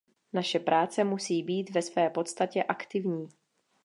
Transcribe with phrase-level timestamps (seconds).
[0.33, 3.27] Naše práce musí být ve své podstatě aktivní.